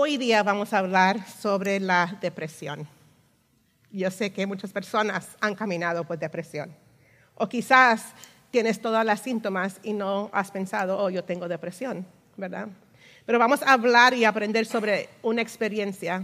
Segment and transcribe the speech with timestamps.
[0.00, 2.86] Hoy día vamos a hablar sobre la depresión.
[3.90, 6.72] Yo sé que muchas personas han caminado por depresión.
[7.34, 8.14] O quizás
[8.52, 12.06] tienes todas las síntomas y no has pensado, oh, yo tengo depresión,
[12.36, 12.68] ¿verdad?
[13.26, 16.22] Pero vamos a hablar y aprender sobre una experiencia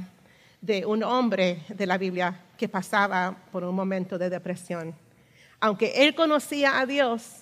[0.60, 4.94] de un hombre de la Biblia que pasaba por un momento de depresión.
[5.58, 7.40] Aunque él conocía a Dios,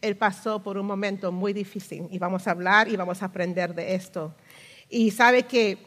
[0.00, 3.72] él pasó por un momento muy difícil y vamos a hablar y vamos a aprender
[3.72, 4.34] de esto.
[4.90, 5.78] Y sabe que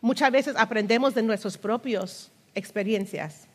[0.00, 3.48] muchas veces aprendemos de nuestras propias experiencias,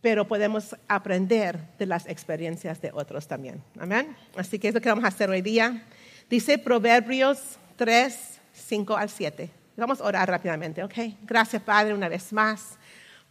[0.00, 3.62] pero podemos aprender de las experiencias de otros también.
[3.78, 4.16] Amén.
[4.36, 5.84] Así que es lo que vamos a hacer hoy día.
[6.28, 9.50] Dice Proverbios 3, 5 al 7.
[9.76, 10.94] Vamos a orar rápidamente, ¿ok?
[11.22, 12.78] Gracias, Padre, una vez más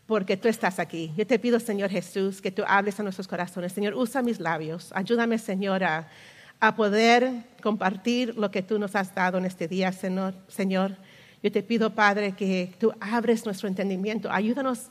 [0.05, 1.12] porque tú estás aquí.
[1.15, 3.71] Yo te pido, Señor Jesús, que tú hables a nuestros corazones.
[3.71, 4.91] Señor, usa mis labios.
[4.93, 6.07] Ayúdame, Señor, a,
[6.72, 10.34] poder compartir lo que tú nos has dado en este día, Señor.
[10.48, 10.98] Señor,
[11.41, 14.31] yo te pido, Padre, que tú abres nuestro entendimiento.
[14.31, 14.90] Ayúdanos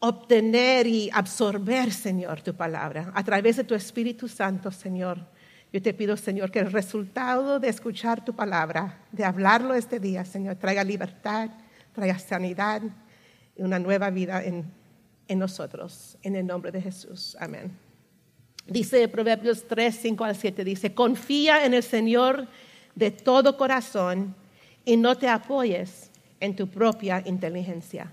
[0.00, 5.18] a obtener y absorber, Señor, tu palabra a través de tu Espíritu Santo, Señor.
[5.72, 10.24] Yo te pido, Señor, que el resultado de escuchar tu palabra, de hablarlo este día,
[10.24, 11.50] Señor, traiga libertad,
[11.92, 12.82] traiga sanidad,
[13.56, 14.64] una nueva vida en,
[15.38, 17.36] nosotros, en el nombre de Jesús.
[17.38, 17.87] Amén.
[18.68, 22.46] Dice Proverbios 3, 5 al 7, dice, confía en el Señor
[22.94, 24.34] de todo corazón
[24.84, 28.12] y no te apoyes en tu propia inteligencia.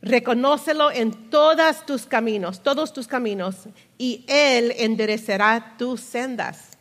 [0.00, 3.66] Reconócelo en todos tus caminos, todos tus caminos,
[3.98, 6.78] y Él enderecerá tus sendas.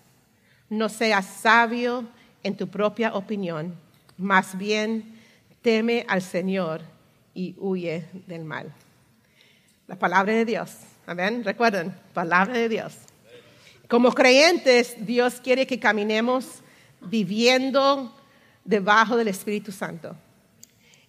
[0.70, 2.06] No seas sabio
[2.44, 3.74] en tu propia opinión,
[4.18, 5.20] más bien
[5.64, 6.82] teme al Señor
[7.34, 8.72] y huye del mal.
[9.88, 10.70] La palabra de Dios.
[11.08, 11.44] Amén.
[11.44, 12.94] Recuerden, palabra de Dios.
[13.88, 16.62] Como creyentes, Dios quiere que caminemos
[17.02, 18.12] viviendo
[18.64, 20.16] debajo del Espíritu Santo.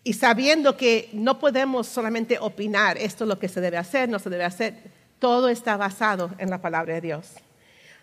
[0.04, 4.18] Y sabiendo que no podemos solamente opinar, esto es lo que se debe hacer, no
[4.18, 4.74] se debe hacer,
[5.18, 7.32] todo está basado en la palabra de Dios.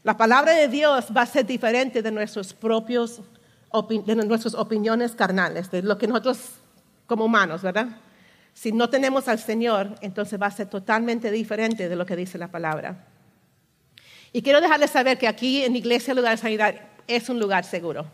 [0.01, 3.21] La palabra de Dios va a ser diferente de nuestros propios
[4.05, 6.37] de nuestras opiniones carnales, de lo que nosotros
[7.07, 7.87] como humanos, ¿verdad?
[8.53, 12.37] Si no tenemos al Señor, entonces va a ser totalmente diferente de lo que dice
[12.37, 13.07] la palabra.
[14.31, 16.75] Y quiero dejarles saber que aquí en Iglesia Lugar de Sanidad
[17.07, 18.05] es un lugar seguro.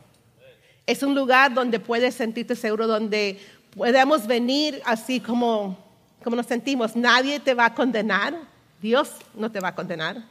[0.85, 3.39] Es un lugar donde puedes sentirte seguro, donde
[3.75, 5.77] podemos venir así como,
[6.23, 6.95] como nos sentimos.
[6.95, 8.35] Nadie te va a condenar,
[8.81, 10.23] Dios no te va a condenar.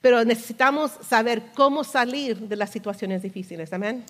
[0.00, 3.72] Pero necesitamos saber cómo salir de las situaciones difíciles.
[3.72, 4.04] Amén.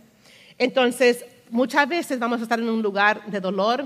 [0.57, 3.85] Entonces, muchas veces vamos a estar en un lugar de dolor,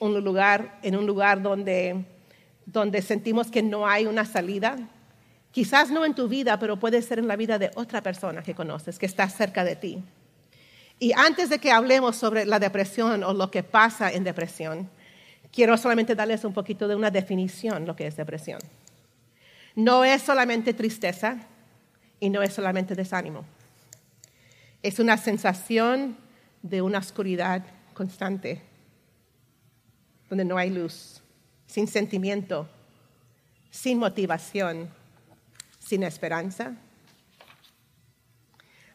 [0.00, 2.04] un lugar, en un lugar donde,
[2.66, 4.76] donde sentimos que no hay una salida.
[5.50, 8.54] Quizás no en tu vida, pero puede ser en la vida de otra persona que
[8.54, 10.02] conoces, que está cerca de ti.
[10.98, 14.88] Y antes de que hablemos sobre la depresión o lo que pasa en depresión,
[15.52, 18.60] quiero solamente darles un poquito de una definición lo que es depresión.
[19.74, 21.36] No es solamente tristeza
[22.20, 23.44] y no es solamente desánimo.
[24.82, 26.16] Es una sensación
[26.62, 27.64] de una oscuridad
[27.94, 28.62] constante
[30.32, 31.20] donde no hay luz,
[31.66, 32.66] sin sentimiento,
[33.70, 34.88] sin motivación,
[35.78, 36.74] sin esperanza.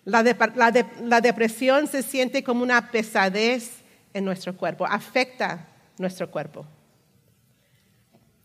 [0.04, 0.24] La,
[1.22, 3.84] depresión se siente como una pesadez
[4.16, 5.68] en nuestro cuerpo, afecta
[6.00, 6.66] nuestro cuerpo.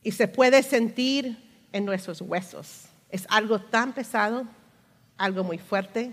[0.02, 1.38] Y se puede sentir
[1.72, 2.88] en nuestros huesos.
[3.08, 4.46] Es algo tan pesado,
[5.16, 6.12] algo muy fuerte,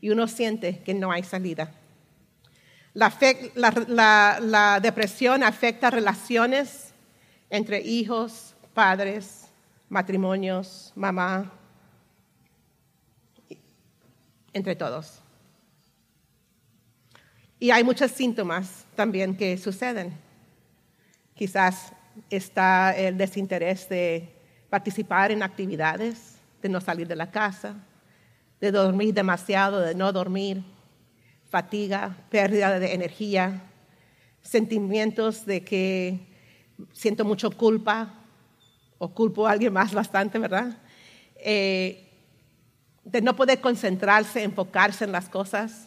[0.00, 1.70] y uno siente que no hay salida.
[2.94, 6.92] La, depresión afecta relaciones
[7.50, 9.46] entre hijos, padres,
[9.88, 11.52] matrimonios, mamá,
[14.52, 15.20] entre todos.
[17.60, 20.16] Y hay muchos síntomas también que suceden.
[21.34, 21.92] Quizás
[22.30, 24.34] está el desinterés de
[24.70, 27.74] participar en actividades, de no salir de la casa,
[28.60, 30.62] de dormir demasiado, de no dormir
[31.50, 33.62] fatiga, pérdida de energía,
[34.42, 36.20] sentimientos de que
[36.92, 38.14] siento mucho culpa
[38.98, 40.76] o culpo a alguien más bastante, ¿verdad?
[41.36, 42.04] Eh,
[43.04, 45.86] de no poder concentrarse, enfocarse en las cosas,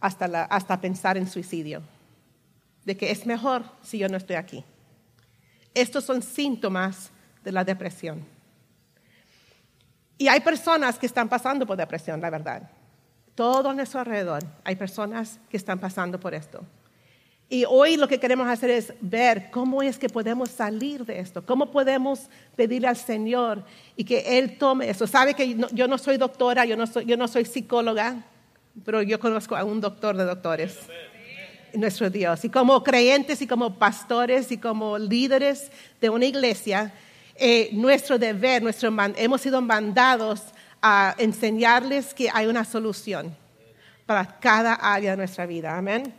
[0.00, 1.82] hasta, hasta pensar en suicidio,
[2.84, 4.64] de que es mejor si yo no estoy aquí.
[5.74, 7.10] Estos son síntomas
[7.44, 8.24] de la depresión.
[10.18, 12.70] Y hay personas que están pasando por depresión, la verdad
[13.34, 16.64] todo a nuestro alrededor hay personas que están pasando por esto.
[17.52, 21.44] Y hoy lo que queremos hacer es ver cómo es que podemos salir de esto,
[21.44, 23.64] cómo podemos pedirle al Señor
[23.96, 25.04] y que Él tome eso.
[25.08, 28.22] Sabe que yo no soy doctora, yo no soy, yo no soy psicóloga,
[28.84, 30.78] pero yo conozco a un doctor de doctores.
[31.74, 32.44] nuestro Dios.
[32.44, 36.92] Y como creyentes y como pastores y como líderes de una iglesia,
[37.34, 40.42] eh, nuestro deber, nuestro hemos sido mandados
[40.82, 43.36] a enseñarles que hay una solución
[44.06, 45.76] para cada área de nuestra vida.
[45.76, 46.14] Amén.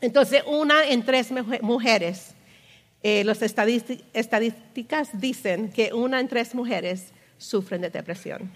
[0.00, 1.30] Entonces, una en tres
[1.62, 2.34] mujeres,
[3.02, 8.50] eh, las estadísticas dicen que una en tres mujeres sufren de depresión.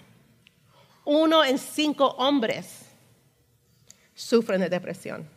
[1.05, 2.85] Uno en cinco hombres
[4.13, 5.27] sufren de depresión.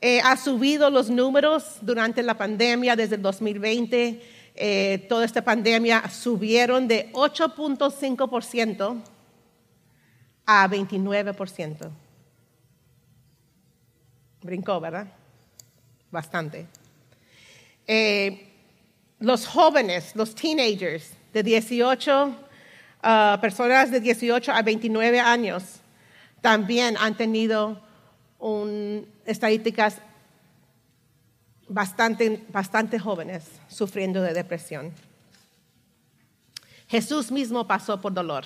[0.00, 4.20] Eh, ha subido los números durante la pandemia desde el 2020.
[4.56, 9.02] Eh, toda esta pandemia subieron de 8.5%
[10.46, 11.90] a 29%.
[14.42, 15.08] Brincó, ¿verdad?
[16.10, 16.66] Bastante.
[17.86, 18.48] Eh,
[19.18, 22.36] los jóvenes, los teenagers de 18,
[23.02, 25.80] ah, personas de 18 a 29 años,
[26.40, 27.80] también han tenido
[29.24, 29.96] estadísticas
[31.74, 34.92] bastante, bastante jóvenes sufriendo de depresión.
[36.86, 38.44] Jesús mismo pasó por dolor.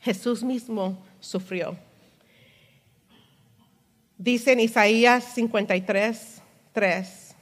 [0.00, 1.76] Jesús mismo sufrió.
[4.16, 6.42] Dice en Isaías 53,
[6.72, 7.36] 3,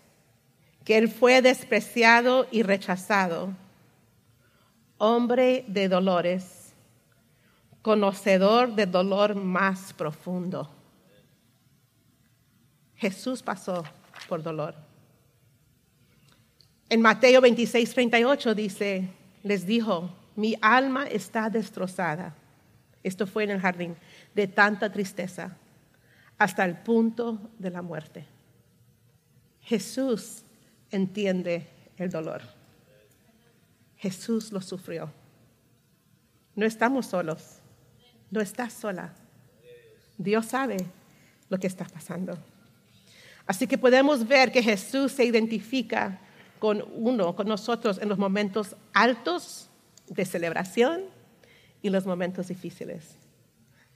[0.85, 3.55] que Él fue despreciado y rechazado,
[4.97, 6.73] hombre de dolores,
[7.83, 10.69] conocedor del dolor más profundo.
[12.97, 13.85] Jesús pasó
[14.29, 14.75] por dolor.
[16.89, 19.09] En Mateo 26, 38 dice,
[19.43, 22.35] les dijo, mi alma está destrozada.
[23.03, 23.97] Esto fue en el jardín,
[24.35, 25.57] de tanta tristeza,
[26.39, 28.25] hasta el punto de la muerte.
[29.63, 30.43] Jesús
[30.91, 31.67] entiende
[31.97, 32.43] el dolor.
[33.97, 35.13] Jesús lo sufrió.
[36.55, 37.59] No estamos solos.
[38.31, 39.13] No estás sola.
[40.17, 40.79] Dios sabe
[41.49, 42.39] lo que está pasando.
[43.49, 46.21] Así que podemos ver que Jesús se identifica
[46.59, 49.71] con uno, con nosotros en los momentos altos
[50.07, 51.05] de celebración
[51.81, 53.17] y los momentos difíciles,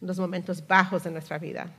[0.01, 1.71] los momentos bajos de nuestra vida.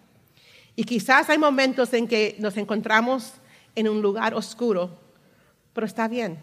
[0.75, 3.33] Y quizás hay momentos en que nos encontramos
[3.75, 4.91] en un lugar oscuro,
[5.73, 6.37] pero está bien,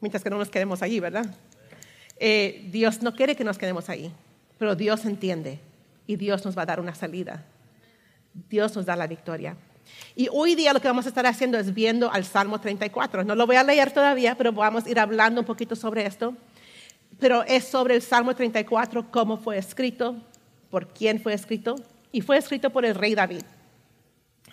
[0.00, 1.32] mientras que no nos quedemos allí, ¿verdad?
[2.18, 4.12] Eh, Dios no quiere que nos quedemos ahí,
[4.58, 5.60] pero Dios entiende
[6.08, 7.44] y Dios nos va a dar una salida.
[8.50, 9.56] Dios nos da la victoria.
[10.18, 13.22] Y hoy día lo que vamos a estar haciendo es viendo al Salmo 34.
[13.22, 16.34] No lo voy a leer todavía, pero vamos a ir hablando un poquito sobre esto.
[17.20, 20.16] Pero es sobre el Salmo 34, cómo fue escrito,
[20.70, 21.76] por quién fue escrito.
[22.10, 23.42] Y fue escrito por el rey David.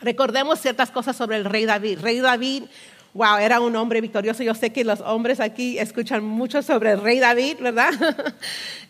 [0.01, 1.99] Recordemos ciertas cosas sobre el rey David.
[1.99, 2.63] Rey David,
[3.13, 4.43] wow, era un hombre victorioso.
[4.43, 7.91] Yo sé que los hombres aquí escuchan mucho sobre el rey David, ¿verdad?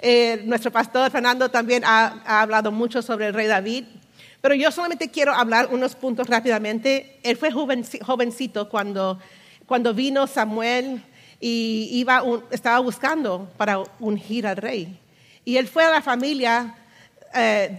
[0.07, 3.85] Eh, nuestro pastor Fernando también ha hablado mucho sobre el rey David.
[4.45, 7.17] Pero yo solamente quiero hablar unos puntos rápidamente.
[7.23, 9.17] Él fue jovencito cuando,
[9.65, 11.01] cuando vino Samuel
[11.39, 12.21] y iba
[12.51, 14.99] estaba buscando para ungir al rey.
[15.45, 16.75] Y él fue a la familia
[17.33, 17.75] eh,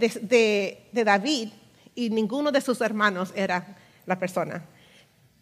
[0.90, 1.50] de, David
[1.94, 4.64] y ninguno de sus hermanos era la persona.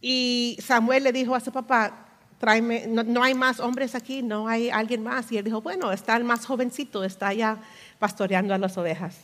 [0.03, 2.07] Y Samuel le dijo a su papá,
[2.39, 5.33] Tráeme, no, no, hay más hombres aquí, no hay alguien más.
[5.33, 7.63] Y él dijo, bueno, está el más jovencito, está ya
[7.99, 9.17] pastoreando a las ovejas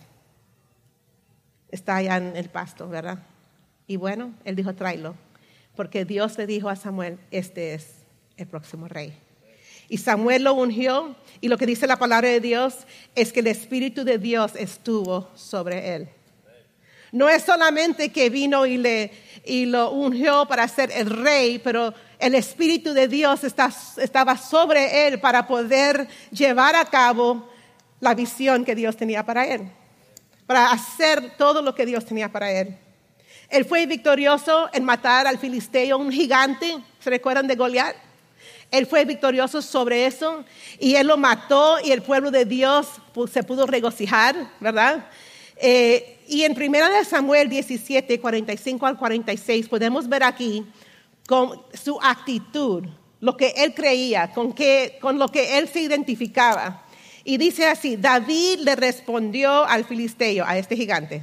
[1.70, 3.18] está allá en el pasto, ¿verdad?
[3.86, 5.14] Y bueno, él dijo, tráelo,
[5.76, 7.88] porque Dios le dijo a Samuel, este es
[8.36, 9.16] el próximo rey.
[9.88, 12.86] Y Samuel lo ungió y lo que dice la palabra de Dios
[13.16, 16.08] es que el Espíritu de Dios estuvo sobre él.
[17.10, 19.10] No es solamente que vino y, le,
[19.44, 25.18] y lo ungió para ser el rey, pero el Espíritu de Dios estaba sobre él
[25.18, 27.50] para poder llevar a cabo
[27.98, 29.72] la visión que Dios tenía para él
[30.50, 32.76] para hacer todo lo que Dios tenía para él.
[33.50, 36.76] Él fue victorioso en matar al filisteo, un gigante.
[36.98, 37.94] ¿Se recuerdan de Goliat?
[38.72, 40.44] Él fue victorioso sobre eso
[40.80, 42.88] y él lo mató y el pueblo de Dios
[43.32, 45.06] se pudo regocijar, ¿verdad?
[45.54, 50.66] Eh, y en 1 Samuel 17, 45 al 46 podemos ver aquí
[51.28, 52.86] con su actitud,
[53.20, 54.52] lo que él creía, con,
[55.00, 56.86] con lo que él se identificaba.
[57.24, 61.22] Y dice así, David le respondió al filisteo, a este gigante.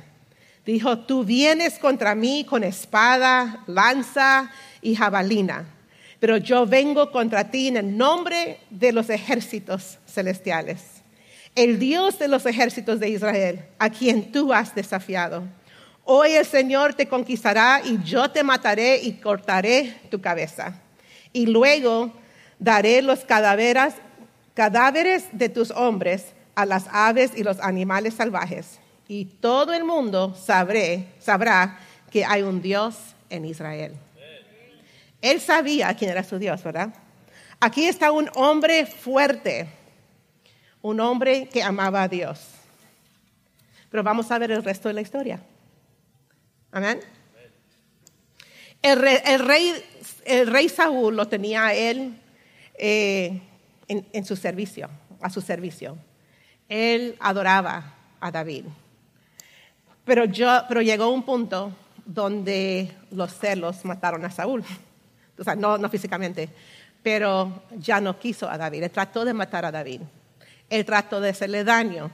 [0.66, 4.52] Dijo, tú vienes contra mí con espada, lanza
[4.82, 5.66] y jabalina,
[6.20, 10.82] pero yo vengo contra ti en el nombre de los ejércitos celestiales,
[11.56, 15.44] el Dios de los ejércitos de Israel, a quien tú has desafiado.
[16.04, 20.80] Hoy el Señor te conquistará y yo te mataré y cortaré tu cabeza.
[21.34, 22.14] Y luego
[22.60, 23.94] daré los cadáveres
[24.58, 30.34] cadáveres de tus hombres a las aves y los animales salvajes, y todo el mundo
[30.34, 31.78] sabré, sabrá
[32.10, 32.96] que hay un Dios
[33.30, 33.96] en Israel.
[35.22, 36.92] Él sabía quién era su Dios, ¿verdad?
[37.60, 39.68] Aquí está un hombre fuerte,
[40.82, 42.48] un hombre que amaba a Dios.
[43.92, 45.40] Pero vamos a ver el resto de la historia.
[46.72, 47.00] Amén.
[48.82, 49.20] El rey,
[50.26, 52.20] el rey, Saúl lo tenía a él
[52.80, 53.40] eh,
[53.88, 54.90] en, su servicio,
[55.22, 55.98] a su servicio.
[56.68, 58.66] Él adoraba a David.
[60.04, 61.74] Pero, yo, pero llegó un punto
[62.06, 64.64] donde los celos mataron a Saúl.
[65.40, 66.50] O sea, no, no físicamente,
[67.04, 68.84] pero ya no quiso a David.
[68.84, 70.02] Él trató de matar a David.
[70.70, 72.12] Él trató de hacerle daño.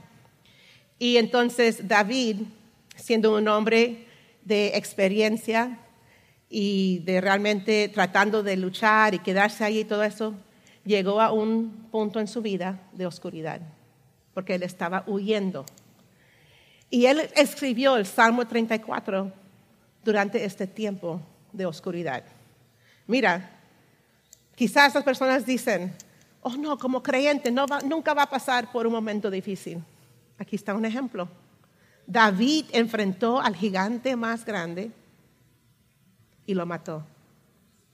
[1.00, 2.42] Y entonces David,
[2.96, 4.08] siendo un hombre
[4.44, 5.80] de experiencia
[6.50, 10.36] y de realmente tratando de luchar y quedarse ahí y todo eso,
[10.86, 13.62] llegó a un punto en su vida de oscuridad,
[14.34, 15.66] porque él estaba huyendo.
[16.90, 19.32] Y él escribió el Salmo 34
[20.04, 21.22] durante este tiempo
[21.52, 22.24] de oscuridad.
[23.08, 23.50] Mira,
[24.56, 25.94] quizás las personas dicen,
[26.42, 29.84] oh no, como creyente nunca va a pasar por un momento difícil.
[30.38, 31.28] Aquí está un ejemplo.
[32.06, 34.92] David enfrentó al gigante más grande
[36.46, 37.04] y lo mató.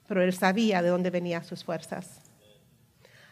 [0.08, 2.29] Pero él sabía de dónde venían sus fuerzas.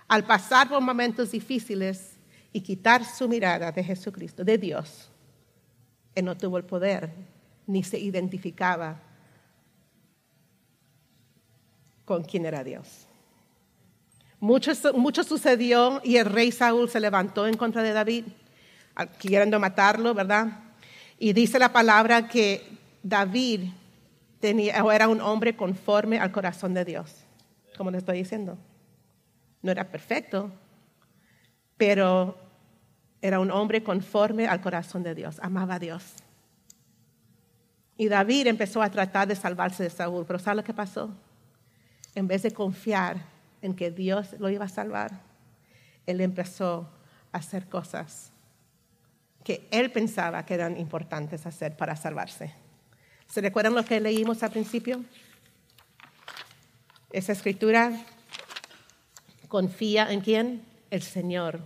[0.08, 2.18] Al pasar por momentos difíciles
[2.54, 5.10] y quitar su mirada de Jesucristo, de Dios,
[6.16, 7.12] él no tuvo el poder
[7.66, 9.02] ni se identificaba
[12.06, 13.06] con quién era Dios.
[14.40, 18.26] Mucho, sucedió y el rey Saúl se levantó en contra de David,
[19.20, 20.48] queriendo matarlo, ¿verdad?
[21.20, 22.64] Y dice la palabra que
[23.04, 23.72] David
[24.42, 27.14] era un hombre conforme al corazón de Dios,
[27.78, 28.58] como le estoy diciendo.
[29.62, 30.52] No era perfecto,
[31.78, 32.38] pero
[33.22, 36.04] era un hombre conforme al corazón de Dios, amaba a Dios.
[37.98, 41.10] Y David empezó a tratar de salvarse de Saúl, pero ¿sabe lo que pasó?
[42.14, 43.26] En vez de confiar
[43.62, 45.22] en que Dios lo iba a salvar,
[46.06, 46.90] él empezó
[47.32, 48.32] a hacer cosas
[49.44, 52.54] que él pensaba que eran importantes hacer para salvarse.
[53.28, 55.04] ¿Se recuerdan lo que leímos al principio?
[57.14, 57.94] Esa escritura
[59.48, 60.66] confía en quién?
[60.90, 61.62] El Señor,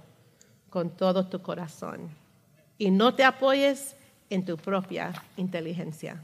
[0.69, 2.09] con todo tu corazón.
[2.77, 3.95] Y no te apoyes
[4.29, 6.21] en tu propia inteligencia.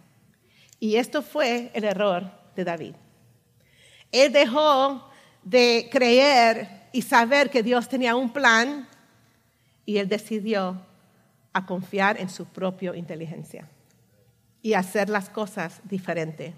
[0.80, 2.96] Y esto fue el error de David.
[4.12, 5.10] Él dejó
[5.44, 8.88] de creer y saber que Dios tenía un plan
[9.86, 10.82] y él decidió
[11.54, 13.68] a confiar en su propia inteligencia
[14.62, 16.54] y hacer las cosas diferente.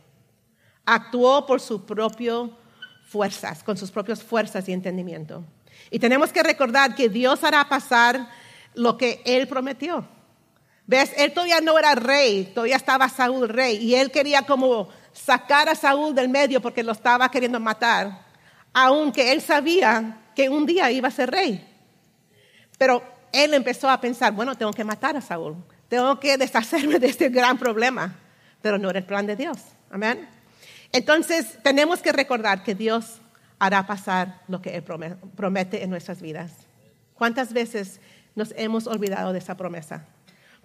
[0.86, 2.50] Actuó por sus propias
[3.10, 5.44] fuerzas, con sus propias fuerzas y entendimiento.
[5.90, 8.30] Y tenemos que recordar que Dios hará pasar
[8.76, 10.08] lo que Él prometió.
[10.86, 11.12] ¿Ves?
[11.18, 15.76] Él todavía no era rey, todavía estaba Saúl rey, y él quería como sacar a
[15.76, 18.26] Saúl del medio porque lo estaba queriendo matar,
[18.74, 21.64] aunque él sabía que un día iba a ser rey.
[22.80, 27.06] Pero él empezó a pensar, bueno, tengo que matar a Saúl, tengo que deshacerme de
[27.06, 28.16] este gran problema,
[28.60, 29.60] pero no era el plan de Dios.
[29.92, 30.28] Amén.
[30.92, 33.20] Entonces, tenemos que recordar que Dios
[33.60, 36.52] hará pasar lo que Él promete en nuestras vidas.
[37.14, 38.00] ¿Cuántas veces
[38.36, 40.06] nos hemos olvidado de esa promesa?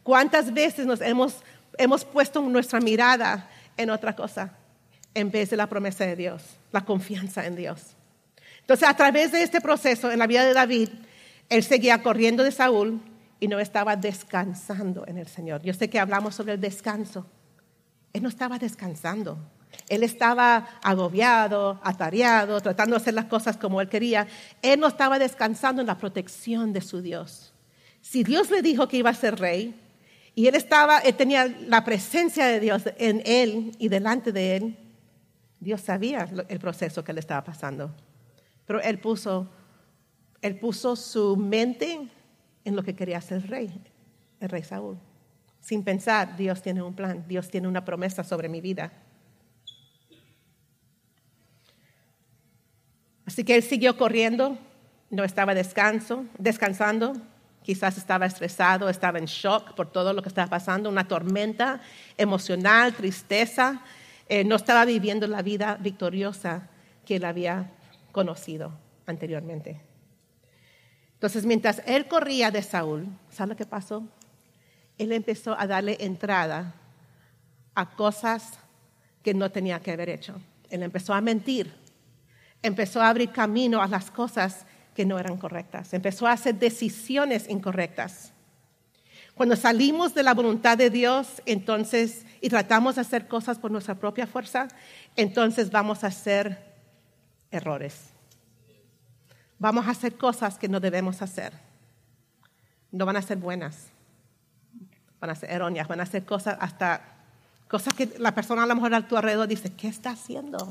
[0.03, 1.43] ¿Cuántas veces nos hemos,
[1.77, 4.53] hemos puesto nuestra mirada en otra cosa
[5.15, 7.97] en vez de la promesa de Dios, la confianza en Dios?
[8.61, 10.89] Entonces, a través de este proceso en la vida de David,
[11.49, 13.01] él seguía corriendo de Saúl
[13.41, 15.63] y no estaba descansando en el Señor.
[15.63, 17.27] Yo sé que hablamos sobre el descanso.
[18.13, 19.39] Él no estaba descansando.
[19.89, 24.27] Él estaba agobiado, atareado, tratando de hacer las cosas como él quería.
[24.63, 27.53] Él no estaba descansando en la protección de su Dios.
[28.01, 29.75] Si Dios le dijo que iba a ser rey
[30.35, 34.79] y él estaba, él tenía la presencia de Dios en él y delante de él,
[35.61, 37.95] Dios sabía el proceso que le estaba pasando.
[38.67, 39.49] Pero él puso
[40.45, 42.07] él puso su mente
[42.67, 43.73] en lo que quería ser rey,
[44.41, 44.99] el rey Saúl.
[45.59, 48.93] Sin pensar, Dios tiene un plan, Dios tiene una promesa sobre mi vida.
[53.27, 54.59] Así que él siguió corriendo,
[55.11, 57.15] no estaba descanso, descansando,
[57.63, 61.81] quizás estaba estresado, estaba en shock por todo lo que estaba pasando, una tormenta
[62.19, 63.81] emocional, tristeza,
[64.29, 66.69] eh, no estaba viviendo la vida victoriosa
[67.07, 67.71] que él había
[68.13, 68.73] conocido
[69.07, 69.81] anteriormente.
[71.15, 74.07] Entonces, mientras él corría de Saúl, ¿sabe lo que pasó?
[74.99, 76.75] Él empezó a darle entrada
[77.75, 78.59] a cosas
[79.23, 80.35] que no tenía que haber hecho.
[80.71, 81.75] Él empezó a mentir,
[82.65, 87.49] empezó a abrir camino a las cosas que no eran correctas, empezó a hacer decisiones
[87.49, 88.33] incorrectas.
[89.35, 93.97] Cuando salimos de la voluntad de Dios, entonces, y tratamos de hacer cosas por nuestra
[93.97, 94.69] propia fuerza,
[95.17, 96.73] entonces vamos a hacer
[97.51, 98.11] errores.
[99.59, 101.53] Vamos a hacer cosas que no debemos hacer.
[102.93, 103.89] No van a ser buenas.
[105.21, 107.11] Van a ser erróneas, van a ser cosas hasta
[107.69, 110.69] cosas que la persona a lo mejor a tu alrededor dice, ¿qué está haciendo?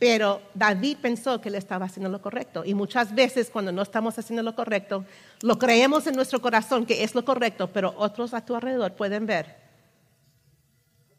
[0.00, 2.64] Pero David pensó que él estaba haciendo lo correcto.
[2.64, 5.04] Y muchas veces cuando no estamos haciendo lo correcto,
[5.42, 9.26] lo creemos en nuestro corazón que es lo correcto, pero otros a tu alrededor pueden
[9.26, 9.56] ver,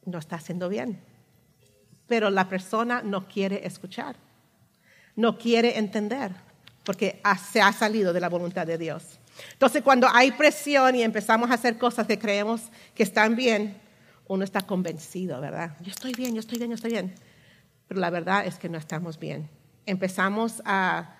[0.03, 0.99] no está haciendo bien.
[2.07, 4.15] Pero la persona no quiere escuchar,
[5.15, 6.31] no quiere entender,
[6.83, 7.21] porque
[7.51, 9.19] se ha salido de la voluntad de Dios.
[9.53, 12.63] Entonces cuando hay presión y empezamos a hacer cosas que creemos
[12.95, 13.79] que están bien,
[14.27, 15.77] uno está convencido, ¿verdad?
[15.81, 17.13] Yo estoy bien, yo estoy bien, yo estoy bien
[17.91, 19.49] pero la verdad es que no estamos bien.
[19.85, 21.17] Empezamos a,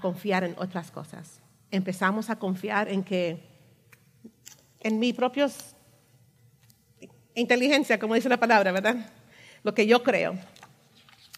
[0.00, 1.40] confiar en otras cosas.
[1.70, 3.38] Empezamos a confiar en que,
[4.80, 5.48] en mi propia
[7.36, 8.96] inteligencia, como dice la palabra, ¿verdad?
[9.62, 10.36] Lo que yo creo.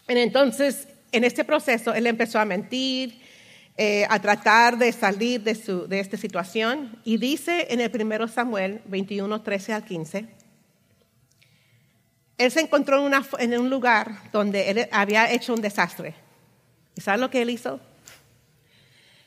[0.07, 3.21] entonces, en este proceso, él empezó a mentir,
[3.77, 5.53] eh, a tratar de salir de,
[5.87, 6.99] de esta situación.
[7.03, 10.38] Y dice en el primero Samuel 21, 13 al 15,
[12.39, 13.05] él se encontró
[13.37, 16.15] en, un lugar donde él había hecho un desastre.
[16.95, 17.81] ¿Y sabes lo que él hizo?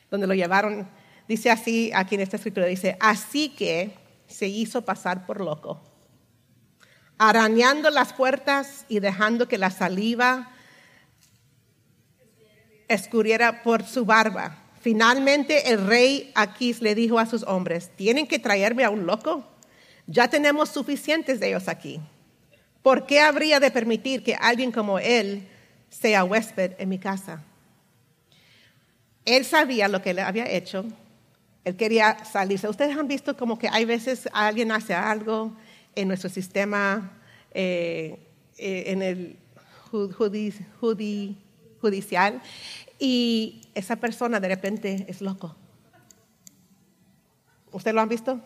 [0.09, 0.89] Donde lo llevaron,
[1.27, 3.93] dice así aquí en esta escritura, dice, así que
[4.27, 5.79] se hizo pasar por loco,
[7.19, 10.51] arañando las puertas y dejando que la saliva
[12.87, 14.57] escurriera por su barba.
[14.81, 19.45] Finalmente el rey Aquís le dijo a sus hombres, ¿tienen que traerme a un loco?
[20.07, 22.01] Ya tenemos suficientes de ellos aquí.
[22.83, 25.47] ¿Por qué habría de permitir que alguien como él
[25.89, 27.41] sea huésped en mi casa?
[29.23, 30.85] Él sabía lo que él había hecho.
[31.63, 32.67] Él quería salirse.
[32.67, 35.55] Ustedes han visto como que hay veces alguien hace algo
[35.95, 37.13] en nuestro sistema,
[37.53, 38.19] eh,
[38.57, 39.37] eh, en el
[41.79, 42.41] judicial,
[42.99, 45.55] y esa persona de repente es loco.
[47.71, 48.41] ¿Ustedes lo han visto?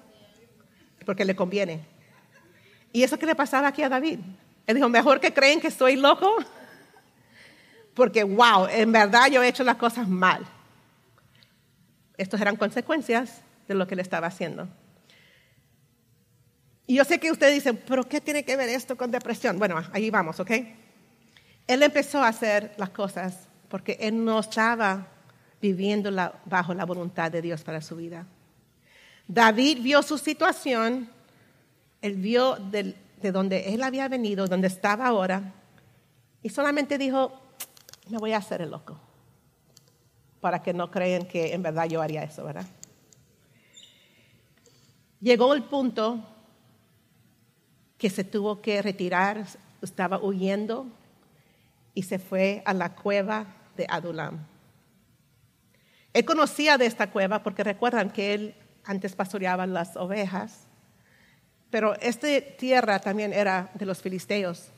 [1.06, 1.97] Porque le conviene.
[2.92, 4.20] ¿Y eso que le pasaba aquí a David?
[4.66, 6.38] Él dijo, mejor que creen que soy loco,
[7.94, 10.46] porque wow, en verdad yo he hecho las cosas mal.
[12.18, 14.68] Estas eran consecuencias de lo que le estaba haciendo.
[16.86, 19.60] Y yo sé que ustedes dicen, pero ¿qué tiene que ver esto con depresión?
[19.60, 20.52] Bueno, ahí vamos, ¿ok?
[21.68, 25.08] Él empezó a hacer las cosas porque él no estaba
[25.62, 26.10] viviendo
[26.46, 28.26] bajo la voluntad de Dios para su vida.
[29.28, 31.10] David vio su situación
[32.02, 32.96] él vio de,
[33.32, 35.54] donde él había venido, donde estaba ahora,
[36.44, 37.32] y solamente dijo,
[38.10, 39.00] me voy a hacer el loco,
[40.40, 42.66] para que no crean que en verdad yo haría eso, ¿verdad?
[45.20, 46.24] Llegó el punto
[47.98, 49.46] que se tuvo que retirar,
[49.82, 50.86] estaba huyendo
[51.96, 54.46] y se fue a la cueva de Adulam.
[56.14, 58.56] Él conocía de esta cueva porque recuerdan que él
[58.86, 60.67] antes pastoreaba las ovejas
[61.70, 62.28] pero esta
[62.58, 64.70] tierra también era de los filisteos,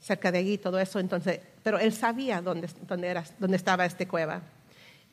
[0.00, 0.98] cerca de allí, todo eso.
[0.98, 2.68] Entonces, pero él sabía dónde,
[3.02, 4.42] era, dónde estaba esta cueva.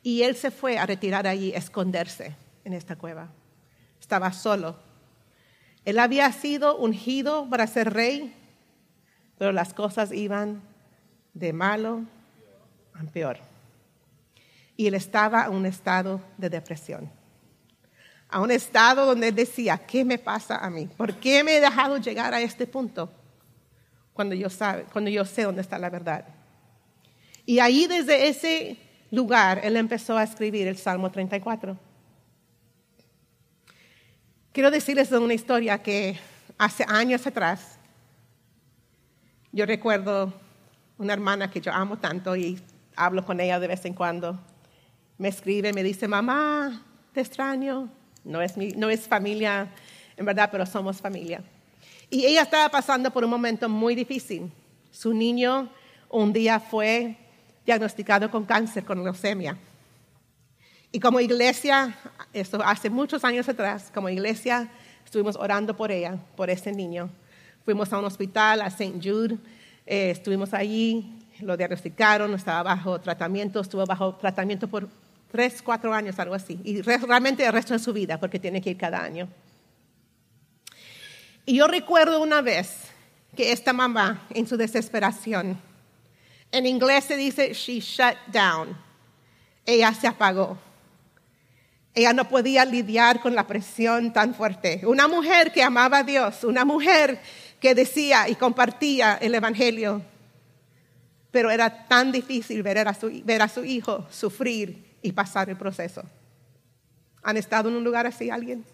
[0.02, 3.28] Y él se fue a retirar allí, a esconderse en esta cueva.
[3.98, 4.76] Estaba solo.
[5.84, 8.34] Él había sido ungido para ser rey,
[9.38, 10.62] pero las cosas iban
[11.32, 12.02] de malo
[12.94, 13.38] a peor.
[14.76, 17.23] Y él estaba en un estado de depresión
[18.34, 20.88] a un estado donde decía, ¿qué me pasa a mí?
[20.96, 23.08] ¿Por qué me he dejado llegar a este punto?
[24.12, 26.26] Cuando yo, sabe, cuando yo sé dónde está la verdad.
[27.46, 28.76] Y ahí desde ese
[29.12, 31.78] lugar él empezó a escribir el Salmo 34.
[34.50, 36.18] Quiero decirles de una historia que
[36.58, 37.78] hace años atrás,
[39.52, 40.32] yo recuerdo
[40.98, 42.60] una hermana que yo amo tanto y
[42.96, 44.40] hablo con ella de vez en cuando,
[45.18, 47.90] me escribe, me dice, mamá, te extraño,
[48.24, 49.68] no es, no es familia,
[50.16, 51.42] en verdad, pero somos familia.
[52.10, 54.50] Y ella estaba pasando por un momento muy difícil.
[54.90, 55.68] Su niño
[56.08, 57.16] un día fue
[57.66, 59.56] diagnosticado con cáncer, con leucemia.
[60.92, 61.96] Y como iglesia,
[62.32, 64.70] esto hace muchos años atrás, como iglesia
[65.04, 67.10] estuvimos orando por ella, por ese niño.
[67.64, 69.00] Fuimos a un hospital, a St.
[69.02, 69.38] Jude,
[69.86, 74.88] eh, estuvimos allí, lo diagnosticaron, estaba bajo tratamiento, estuvo bajo tratamiento por
[75.34, 76.60] tres, cuatro años, algo así.
[76.62, 79.26] Y realmente el resto de su vida, porque tiene que ir cada año.
[81.44, 82.84] Y yo recuerdo una vez
[83.34, 85.60] que esta mamá, en su desesperación,
[86.52, 88.76] en inglés se dice, she shut down.
[89.66, 90.56] Ella se apagó.
[91.94, 94.82] Ella no podía lidiar con la presión tan fuerte.
[94.86, 97.20] Una mujer que amaba a Dios, una mujer
[97.58, 100.00] que decía y compartía el Evangelio,
[101.32, 105.56] pero era tan difícil ver a su, ver a su hijo sufrir y pasar el
[105.56, 106.02] proceso.
[107.22, 108.64] ¿Han estado en un lugar así alguien?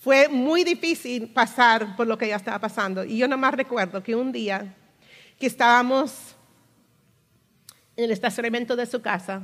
[0.00, 3.04] Fue muy difícil pasar por lo que ella estaba pasando.
[3.04, 4.74] Y yo nomás recuerdo que un día
[5.38, 6.36] que estábamos
[7.96, 9.42] en el estacionamiento de su casa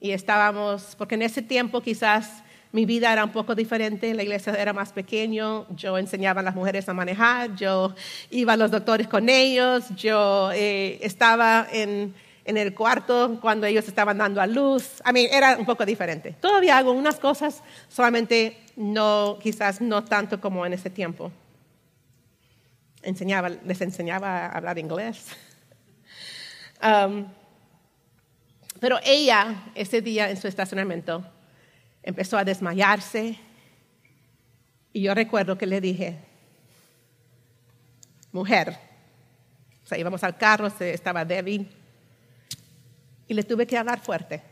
[0.00, 2.42] y estábamos, porque en ese tiempo quizás
[2.72, 6.54] mi vida era un poco diferente, la iglesia era más pequeño, yo enseñaba a las
[6.54, 7.94] mujeres a manejar, yo
[8.30, 12.14] iba a los doctores con ellos, yo eh, estaba en,
[12.46, 16.32] en, el cuarto cuando ellos estaban dando a luz, a mí era un poco diferente.
[16.40, 21.32] Todavía hago unas cosas, solamente no, quizás no tanto como en ese tiempo.
[23.02, 25.26] Enseñaba, les enseñaba a hablar inglés.
[26.78, 27.26] Um,
[28.80, 31.24] pero ella, ese día en su estacionamiento,
[32.02, 33.38] empezó a desmayarse.
[34.92, 36.18] Y yo recuerdo que le dije,
[38.30, 38.76] mujer,
[39.84, 41.70] o sea, íbamos al carro, estaba débil,
[43.28, 44.42] y le tuve que hablar fuerte.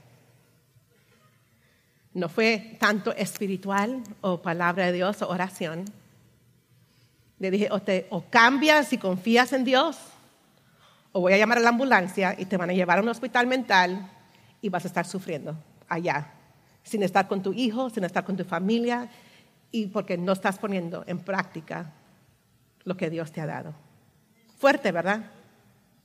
[2.13, 5.85] No fue tanto espiritual o palabra de Dios o oración.
[7.39, 9.99] Le dije, o, te, o cambias y confías en Dios,
[11.11, 13.47] o voy a llamar a la ambulancia y te van a llevar a un hospital
[13.47, 14.11] mental
[14.61, 15.57] y vas a estar sufriendo
[15.89, 16.33] allá,
[16.83, 19.09] sin estar con tu hijo, sin estar con tu familia
[19.71, 21.93] y porque no estás poniendo en práctica
[22.85, 23.75] lo que Dios te ha dado.
[24.57, 25.31] Fuerte, ¿verdad?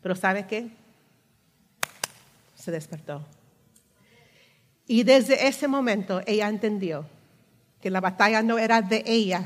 [0.01, 0.71] Pero ¿sabe qué?
[2.59, 3.25] Se despertó.
[4.85, 7.05] Y desde ese momento ella entendió
[7.81, 9.43] que la batalla no era de ella,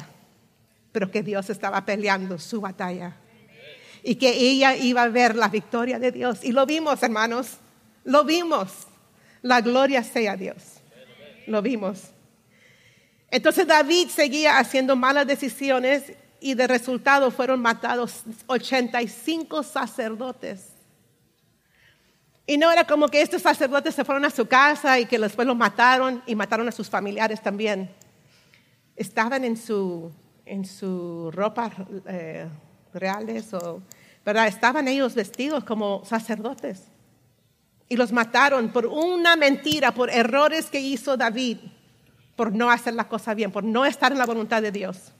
[0.92, 3.18] pero que Dios estaba peleando su batalla.
[4.04, 6.44] Y que ella iba a ver la victoria de Dios.
[6.44, 7.58] Y lo vimos, hermanos,
[8.04, 8.88] lo vimos.
[9.42, 10.82] La gloria sea Dios.
[11.48, 12.12] Lo vimos.
[13.30, 20.73] Entonces David seguía haciendo malas decisiones y de resultado fueron matados 85 sacerdotes.
[22.46, 25.48] Y no era como que estos sacerdotes se fueron a su casa y que después
[25.48, 27.90] los mataron y mataron a sus familiares también.
[28.96, 30.12] Estaban en su,
[30.46, 31.72] en su ropa
[32.06, 32.48] eh,
[32.94, 33.82] reales, o,
[34.26, 34.48] ¿verdad?
[34.48, 36.84] Estaban ellos vestidos como sacerdotes
[37.88, 41.60] y los mataron por una mentira, por errores que hizo David,
[42.36, 45.14] por no hacer la cosa bien, por no estar en la voluntad de Dios.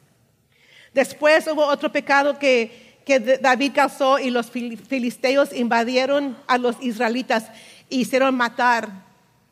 [0.94, 7.50] Después hubo otro pecado que, que David causó y los filisteos invadieron a los israelitas
[7.90, 8.90] e hicieron matar,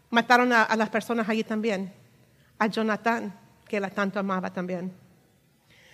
[0.10, 1.94] mataron a, las personas allí también,
[2.58, 3.34] a Jonatán,
[3.68, 4.94] que él tanto amaba también.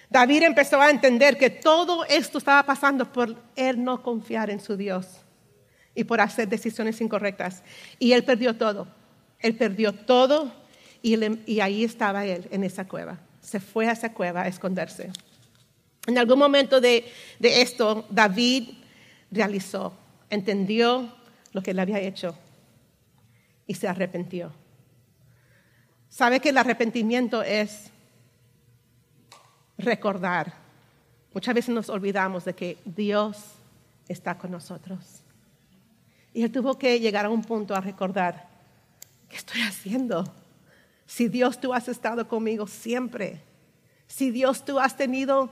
[0.10, 4.78] David empezó a entender que todo esto estaba pasando por él no confiar en su
[4.78, 5.08] Dios
[5.94, 7.64] y por hacer decisiones incorrectas.
[8.00, 8.88] Y él perdió todo.
[9.40, 10.52] Él perdió todo
[11.02, 13.20] y, ahí estaba él, en esa cueva.
[13.42, 15.12] Se fue a esa cueva a esconderse.
[16.08, 17.06] En algún momento de,
[17.42, 18.70] esto, David
[19.30, 19.94] realizó,
[20.30, 21.14] entendió
[21.52, 22.34] lo que él había hecho
[23.68, 24.54] y se arrepintió.
[26.08, 27.92] ¿Sabe que el arrepentimiento es
[29.78, 30.54] recordar?
[31.34, 33.38] Muchas veces nos olvidamos de que Dios
[34.08, 35.22] está con nosotros.
[36.34, 38.48] Y él tuvo que llegar a un punto a recordar,
[39.28, 40.24] ¿qué estoy haciendo?
[41.06, 43.42] Si Dios tú has estado conmigo siempre,
[44.08, 45.52] si Dios tú has tenido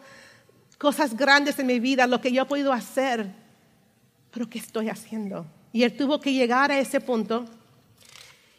[0.78, 3.28] cosas grandes en mi vida, lo que yo he podido hacer,
[4.32, 5.46] pero ¿qué estoy haciendo?
[5.72, 7.46] Y él tuvo que llegar a ese punto.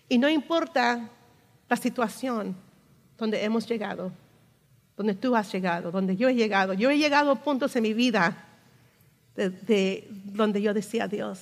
[0.09, 1.11] Y no importa
[1.69, 2.57] la situación
[3.19, 4.13] donde hemos llegado,
[4.97, 6.73] donde tú has llegado, donde yo he llegado.
[6.75, 8.47] Yo he llegado a puntos en mi vida
[9.35, 11.41] de, donde yo decía, Dios,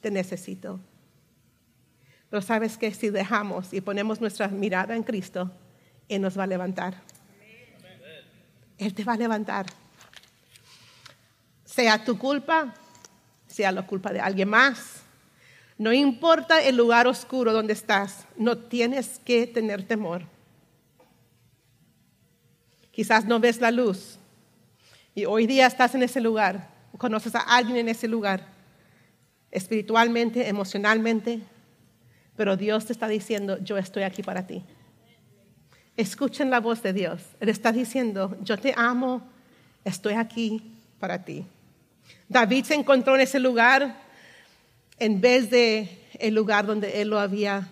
[0.00, 0.80] te necesito.
[2.28, 5.50] Pero sabes que si dejamos y ponemos nuestra mirada en Cristo,
[6.08, 6.94] Él nos va a levantar.
[8.78, 9.66] Él te va a levantar.
[11.70, 12.74] Sea tu culpa,
[13.46, 15.02] sea la culpa de alguien más.
[15.78, 20.22] No importa el lugar oscuro donde estás, no tienes que tener temor.
[22.90, 24.18] Quizás no ves la luz
[25.14, 28.48] y hoy día estás en ese lugar, conoces a alguien en ese lugar
[29.52, 31.40] espiritualmente, emocionalmente,
[32.36, 34.64] pero Dios te está diciendo, yo estoy aquí para ti.
[35.96, 37.22] Escuchen la voz de Dios.
[37.40, 39.22] Él está diciendo, yo te amo,
[39.84, 41.46] estoy aquí para ti.
[42.30, 43.96] David se encontró en ese lugar
[45.00, 47.66] en vez de el lugar donde él lo había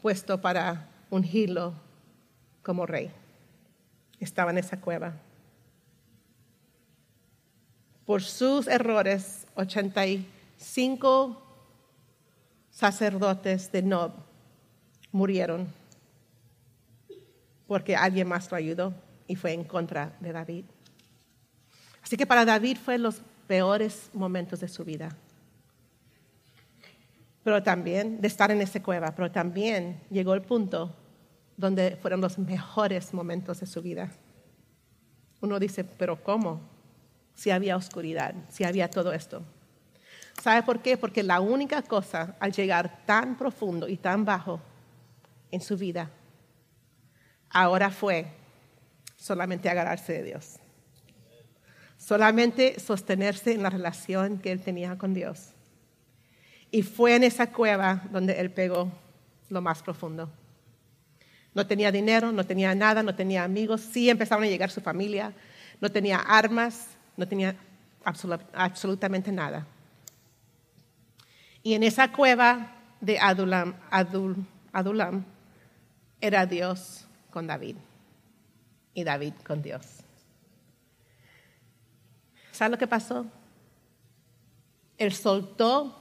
[0.00, 1.74] puesto para ungirlo
[2.62, 3.10] como rey.
[4.20, 5.14] Estaba en esa cueva.
[8.04, 10.02] Por sus errores, 80
[10.56, 11.42] cinco
[12.70, 14.12] sacerdotes de Nob
[15.10, 15.66] murieron
[17.66, 18.94] porque alguien más lo ayudó
[19.26, 20.64] y fue en contra de David.
[22.04, 25.16] Así que para David fue los peores momentos de su vida.
[27.44, 30.94] Pero también de estar en esa cueva, pero también llegó el punto
[31.56, 34.10] donde fueron los mejores momentos de su vida.
[35.40, 36.60] Uno dice, pero ¿cómo?
[37.34, 39.42] Si había oscuridad, si había todo esto.
[40.42, 40.96] ¿Sabe por qué?
[40.96, 44.60] Porque la única cosa al llegar tan profundo y tan bajo
[45.50, 46.10] en su vida,
[47.50, 48.26] ahora fue
[49.16, 50.58] solamente agarrarse de Dios.
[52.06, 55.48] Solamente sostenerse en la relación que él tenía con Dios.
[56.70, 58.92] Y fue en esa cueva donde él pegó
[59.48, 60.30] lo más profundo.
[61.52, 63.80] No tenía dinero, no tenía nada, no tenía amigos.
[63.80, 65.32] Sí empezaron a llegar su familia.
[65.80, 67.56] No tenía armas, no tenía
[68.04, 69.66] absolutamente nada.
[71.64, 75.24] Y en esa cueva de Adulam, Adulam
[76.20, 77.74] era Dios con David
[78.94, 80.05] y David con Dios.
[82.56, 83.26] ¿Sabe lo que pasó?
[84.98, 86.00] Él soltó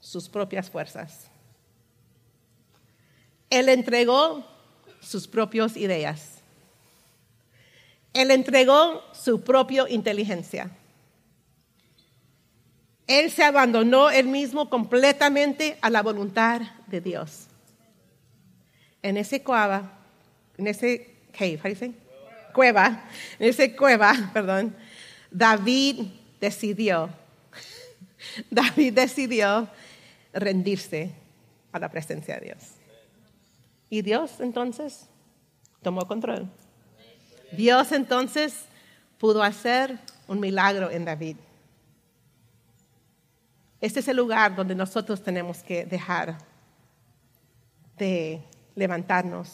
[0.00, 1.30] sus propias fuerzas
[3.54, 4.44] él entregó
[5.00, 6.38] sus propias ideas.
[8.12, 10.70] Él entregó su propia inteligencia.
[13.06, 17.46] Él se abandonó él mismo completamente a la voluntad de Dios.
[19.02, 19.98] En ese cueva,
[20.56, 21.94] en ese cave,
[22.52, 23.04] Cueva,
[23.38, 24.74] en ese cueva, perdón,
[25.34, 26.06] David
[26.40, 27.10] decidió,
[28.50, 29.68] David decidió
[30.32, 31.10] rendirse
[31.72, 32.62] a la presencia de Dios.
[33.90, 35.08] Y Dios entonces
[35.82, 36.48] tomó control.
[37.50, 38.54] Dios entonces
[39.18, 41.36] pudo hacer un milagro en David.
[43.80, 46.38] Este es el lugar donde nosotros tenemos que dejar
[47.98, 48.40] de
[48.76, 49.50] levantarnos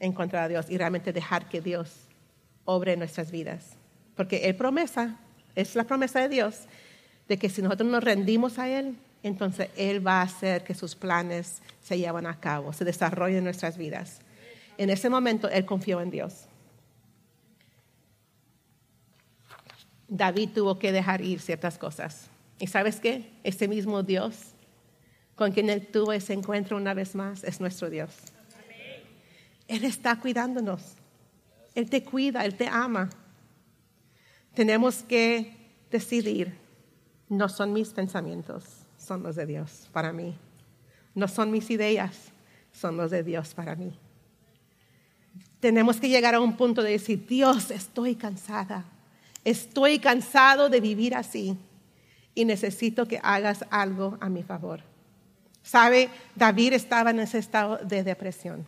[0.00, 2.08] en contra de Dios y realmente dejar que Dios
[2.64, 3.76] obre nuestras vidas.
[4.16, 5.16] Porque Él promesa,
[5.54, 6.60] es la promesa de Dios,
[7.28, 10.94] de que si nosotros nos rendimos a Él, entonces Él va a hacer que sus
[10.94, 14.20] planes se lleven a cabo, se desarrollen en nuestras vidas.
[14.78, 16.46] En ese momento Él confió en Dios.
[20.08, 22.28] David tuvo que dejar ir ciertas cosas.
[22.58, 23.30] ¿Y sabes qué?
[23.44, 24.52] Ese mismo Dios
[25.34, 28.10] con quien Él tuvo ese encuentro una vez más es nuestro Dios.
[29.68, 30.94] Él está cuidándonos.
[31.74, 33.08] Él te cuida, Él te ama.
[34.54, 35.56] Tenemos que
[35.90, 36.58] decidir,
[37.28, 40.34] no son mis pensamientos son los de Dios para mí.
[41.14, 42.30] No son mis ideas,
[42.72, 43.92] son los de Dios para mí.
[45.60, 48.84] Tenemos que llegar a un punto de decir, Dios, estoy cansada,
[49.44, 51.56] estoy cansado de vivir así
[52.34, 54.82] y necesito que hagas algo a mi favor.
[55.62, 58.66] Sabe, David estaba en ese estado de depresión.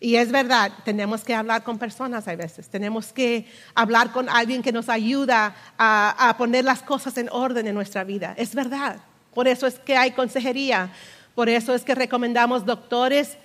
[0.00, 4.62] Y es verdad, tenemos que hablar con personas a veces, tenemos que hablar con alguien
[4.62, 8.34] que nos ayuda a, a poner las cosas en orden en nuestra vida.
[8.38, 8.96] Es verdad.
[9.34, 10.90] Por eso es que hay consejería.
[11.34, 13.36] Por eso es que recomendamos doctores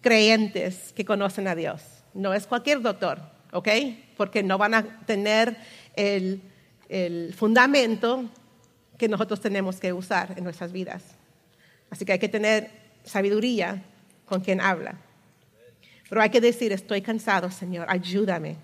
[0.00, 1.82] creyentes que conocen a Dios.
[2.12, 3.20] No es cualquier doctor,
[3.52, 3.68] ¿ok?
[4.16, 5.56] Porque no van a tener
[5.94, 6.42] el,
[7.34, 8.28] fundamento
[8.98, 11.02] que nosotros tenemos que usar en nuestras vidas.
[11.88, 12.70] Así que hay que tener
[13.04, 13.82] sabiduría
[14.26, 14.96] con quien habla.
[16.12, 18.56] Pero hay que decir, estoy cansado, Señor, ayúdame.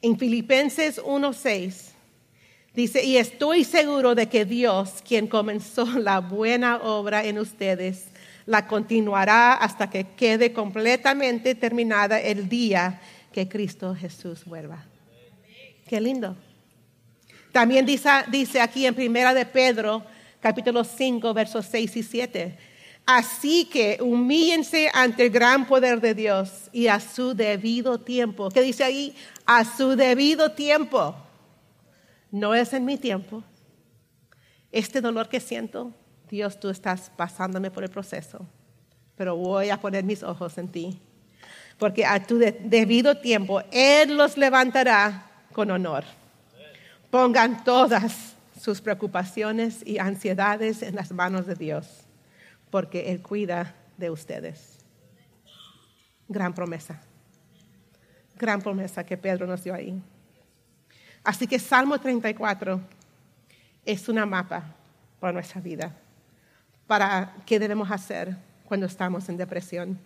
[0.00, 1.92] En Filipenses 1.6
[2.74, 8.06] Dice, y estoy seguro de que Dios, quien comenzó la buena obra en ustedes,
[8.44, 13.00] la continuará hasta que quede completamente terminada el día
[13.32, 14.84] que Cristo Jesús vuelva.
[15.86, 16.34] Qué lindo.
[17.52, 20.02] También dice, aquí en Primera de Pedro,
[20.40, 22.71] capítulo 5, versos 6 y 7.
[23.04, 28.48] Así que humíllense ante el gran poder de Dios y a su debido tiempo.
[28.48, 29.14] ¿Qué dice ahí?
[29.44, 31.16] A su debido tiempo
[32.30, 33.44] no es en mi tiempo.
[34.72, 35.92] Este dolor que siento,
[36.28, 38.46] Dios, tú estás pasándome por el proceso,
[39.16, 40.98] pero voy a poner mis ojos en ti,
[41.78, 46.04] porque a tu debido tiempo Él los levantará con honor.
[47.10, 52.01] Pongan todas sus preocupaciones y ansiedades en las manos de Dios,
[52.72, 54.78] porque Él cuida de ustedes.
[56.26, 56.98] Gran promesa,
[58.38, 60.02] gran promesa que Pedro nos dio ahí.
[61.22, 62.80] Así que Salmo 34
[63.84, 64.74] es una mapa
[65.20, 65.94] para nuestra vida,
[66.86, 69.98] para qué debemos hacer cuando estamos en depresión,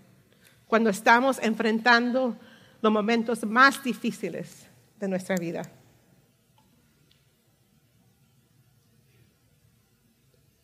[0.67, 2.37] cuando estamos enfrentando
[2.83, 4.67] los momentos más difíciles
[4.99, 5.63] de nuestra vida.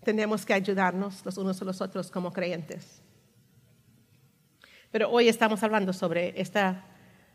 [0.04, 3.02] Tenemos que ayudarnos los unos a los otros como creyentes.
[4.90, 6.84] Pero hoy estamos hablando sobre esta,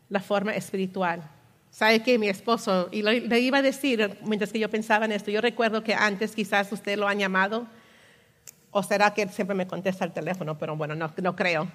[0.08, 1.28] la forma espiritual.
[1.70, 5.30] ¿Sabe que mi esposo, y le iba a decir mientras que yo pensaba en esto,
[5.30, 7.66] yo recuerdo que antes quizás usted lo han llamado,
[8.70, 11.68] o será que él siempre me contesta el teléfono, pero bueno, no, no creo.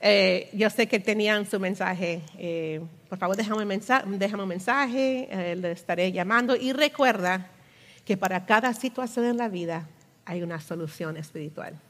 [0.00, 2.22] Eh, yo sé que tenían su mensaje.
[2.38, 6.54] Eh, por favor, déjame un mensaje, déjame un mensaje eh, le estaré llamando.
[6.54, 7.48] Y recuerda
[8.04, 9.88] que para cada situación en la vida
[10.28, 11.80] hay una solución espiritual.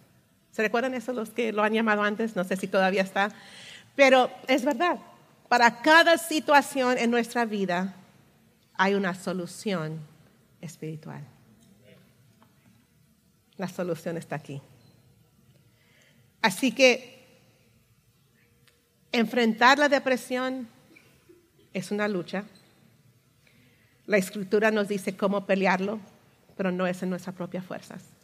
[0.52, 2.36] ¿Se recuerdan eso los que lo han llamado antes?
[2.36, 3.32] No sé si todavía está.
[3.96, 5.00] Pero es verdad,
[5.48, 7.96] para cada situación en nuestra vida
[8.74, 9.98] hay una solución
[10.60, 11.20] espiritual.
[13.56, 14.62] La solución está aquí.
[16.40, 17.26] Así que
[19.10, 20.68] enfrentar la depresión
[21.74, 22.44] es una lucha.
[24.06, 25.98] La escritura nos dice cómo pelearlo,
[26.56, 28.17] pero no es en nuestras propias fuerzas.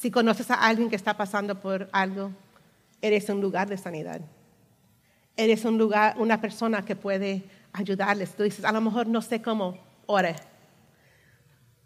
[0.00, 2.32] Si conoces a alguien que está pasando por algo,
[3.00, 4.20] eres un lugar de sanidad.
[5.36, 8.34] Eres un lugar, una persona que puede ayudarles.
[8.34, 10.36] Tú dices, a lo mejor no sé cómo, ore.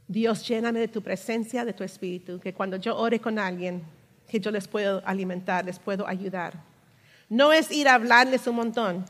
[0.06, 3.82] Dios, lléname de tu presencia, de tu espíritu, que cuando yo ore con alguien,
[4.26, 6.54] que yo les puedo alimentar, les puedo ayudar.
[7.28, 9.04] No es ir a hablarles un montón,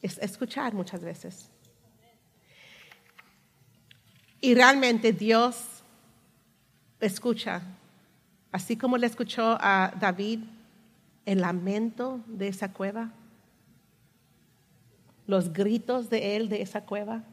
[0.00, 1.50] es escuchar muchas veces.
[4.40, 5.82] Y realmente Dios
[7.00, 7.62] escucha,
[8.52, 10.40] así como le escuchó a David
[11.24, 13.10] el lamento de esa cueva,
[15.26, 17.24] los gritos de él de esa cueva.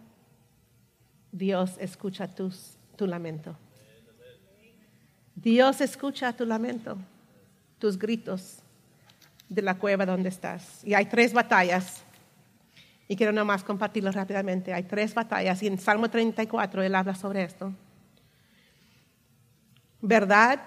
[1.32, 3.56] Dios escucha tus, tu lamento.
[5.36, 6.98] Dios escucha tu lamento,
[7.78, 8.60] tus gritos
[9.48, 10.84] de la cueva donde estás.
[10.84, 12.04] Y hay tres batallas.
[13.08, 14.74] Y quiero nomás compartirlo rápidamente.
[14.74, 15.62] Hay tres batallas.
[15.64, 17.74] Y en Salmo 34 él habla sobre esto.
[20.02, 20.62] Verdad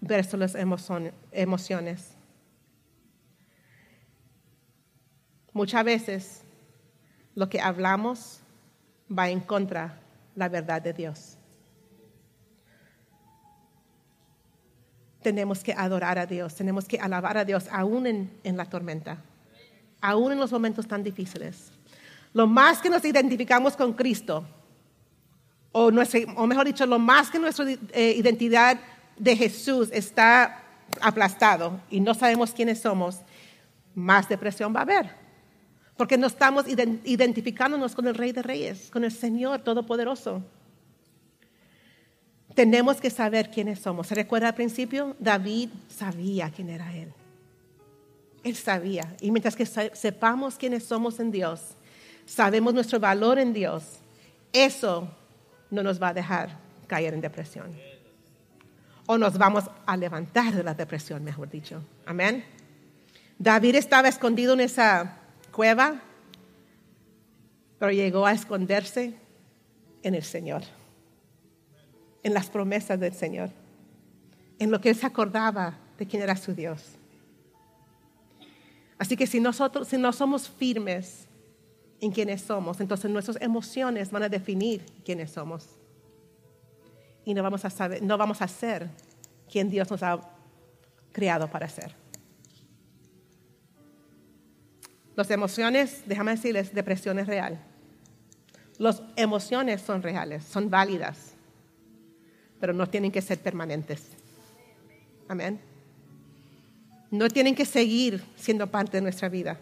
[0.00, 2.16] versus las emociones.
[5.52, 6.42] Muchas veces
[7.34, 8.40] lo que hablamos
[9.10, 9.98] va en contra
[10.36, 11.36] la verdad de Dios.
[15.22, 19.18] tenemos que adorar a Dios, tenemos que alabar a Dios aún en, la tormenta,
[20.00, 21.72] aún en los momentos tan difíciles.
[22.32, 24.44] Lo más que nos identificamos con Cristo,
[25.72, 25.90] o,
[26.36, 28.78] o mejor dicho, lo más que nuestra eh, identidad
[29.20, 30.62] de Jesús está
[31.00, 33.18] aplastado y no sabemos quiénes somos,
[33.94, 35.10] más depresión va a haber.
[35.96, 40.42] Porque no estamos identificándonos con el Rey de Reyes, con el Señor Todopoderoso.
[42.54, 44.06] Tenemos que saber quiénes somos.
[44.06, 45.14] ¿Se recuerda al principio?
[45.18, 47.12] David sabía quién era él.
[48.42, 49.14] Él sabía.
[49.20, 51.60] Y mientras que sepamos quiénes somos en Dios,
[52.24, 53.84] sabemos nuestro valor en Dios,
[54.54, 55.08] eso
[55.70, 57.89] no nos va a dejar caer en depresión.
[59.12, 61.82] O nos vamos a levantar de la depresión, mejor dicho.
[62.06, 62.44] Amén.
[63.40, 65.16] David estaba escondido en esa
[65.50, 66.00] cueva,
[67.80, 69.18] pero llegó a esconderse
[70.04, 70.62] en el Señor
[72.22, 73.50] en las promesas del Señor,
[74.60, 76.92] en lo que él se acordaba de quién era su Dios.
[78.96, 81.26] Así que si nosotros, si no somos firmes
[82.00, 85.79] en quiénes somos, entonces nuestras emociones van a definir quiénes somos.
[87.30, 88.88] Y no vamos a saber, no vamos a ser
[89.48, 90.20] quien Dios nos ha
[91.12, 91.94] creado para ser.
[95.14, 97.60] Las emociones, déjame decirles, depresión es real.
[98.78, 101.34] Las emociones son reales, son válidas
[102.60, 104.02] pero no tienen que ser permanentes.
[105.28, 105.58] Amén.
[107.10, 109.58] No tienen que seguir siendo parte de nuestra vida,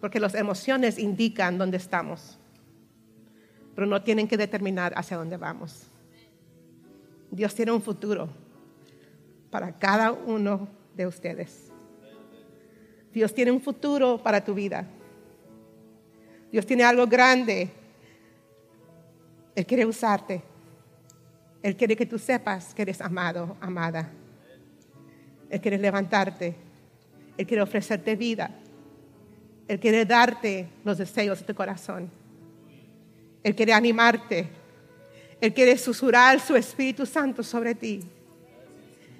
[0.00, 2.38] porque las emociones indican dónde estamos,
[3.74, 5.86] pero no tienen que determinar hacia dónde vamos.
[7.34, 8.28] Dios tiene un futuro
[9.50, 11.72] para cada uno de ustedes.
[13.12, 14.86] Dios tiene un futuro para tu vida.
[16.52, 17.70] Dios tiene algo grande.
[19.56, 20.42] Él quiere usarte.
[21.62, 24.10] Él quiere que tú sepas que eres amado, amada.
[25.50, 26.54] Él quiere levantarte.
[27.36, 28.50] Él quiere ofrecerte vida.
[29.66, 32.10] Él quiere darte los deseos de tu corazón.
[33.42, 34.63] Él quiere animarte.
[35.44, 38.00] Él quiere susurrar su Espíritu Santo sobre ti.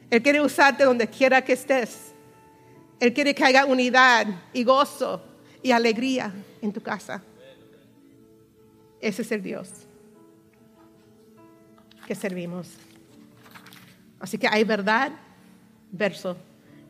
[0.09, 2.15] Él quiere usarte donde quiera que estés.
[2.99, 5.23] Él quiere que haya unidad y gozo
[5.63, 7.23] y alegría en tu casa.
[9.03, 9.69] Ese es el Dios
[12.07, 12.71] que servimos.
[14.19, 15.13] Así que hay verdad
[15.93, 16.37] versus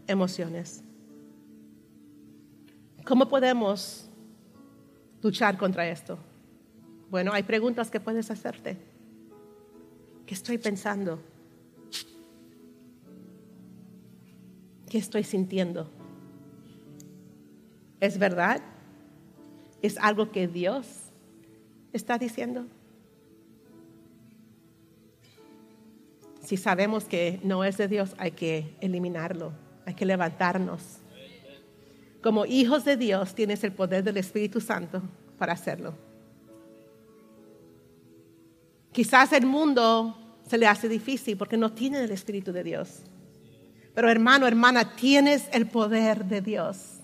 [0.06, 0.80] emociones.
[3.04, 4.08] ¿Cómo podemos
[5.20, 6.20] luchar contra esto?
[7.10, 8.93] Bueno, hay preguntas que puedes hacerte.
[10.26, 11.20] ¿Qué estoy pensando?
[14.88, 15.90] ¿Qué estoy sintiendo?
[18.00, 18.62] ¿Es verdad?
[19.82, 20.86] ¿Es algo que Dios
[21.92, 22.66] está diciendo?
[26.42, 29.52] Si sabemos que no es de Dios, hay que eliminarlo,
[29.86, 30.98] hay que levantarnos.
[32.22, 35.02] Como hijos de Dios tienes el poder del Espíritu Santo
[35.38, 35.94] para hacerlo.
[38.94, 40.16] Quizás el mundo
[40.48, 43.00] se le hace difícil porque no tiene el Espíritu de Dios.
[43.92, 47.00] Pero hermano, hermana, tienes el poder de Dios.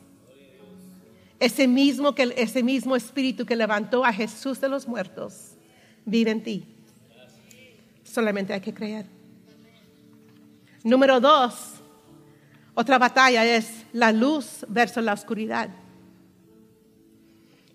[1.40, 5.56] Ese mismo, que, ese mismo Espíritu que levantó a Jesús de los muertos
[6.04, 6.76] vive en ti.
[8.04, 9.06] Solamente hay que creer.
[10.84, 11.72] Número dos,
[12.74, 15.70] otra batalla es la luz versus la oscuridad.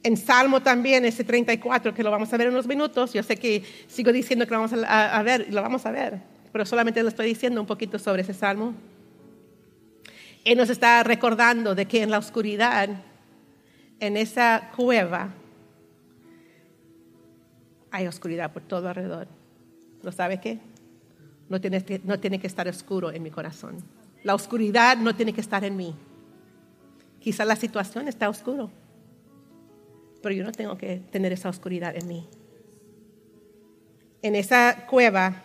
[0.05, 3.37] En Salmo también, ese 34, que lo vamos a ver en unos minutos, yo sé
[3.37, 6.19] que sigo diciendo que lo vamos a, ver, lo vamos a ver,
[6.51, 8.75] pero solamente le estoy diciendo un poquito sobre ese Salmo.
[10.43, 12.87] Él nos está recordando de que en la oscuridad,
[13.99, 15.33] en esa cueva,
[17.89, 19.27] hay oscuridad por todo alrededor.
[20.03, 20.59] ¿Lo sabe qué?
[21.49, 23.77] no tiene, que, no tiene que estar oscuro en mi corazón.
[24.23, 25.95] La oscuridad no tiene que estar en mí.
[27.19, 28.69] Quizá la situación está oscuro,
[30.25, 32.27] pero yo no tengo que tener esa oscuridad en mí.
[34.23, 35.43] En esa cueva,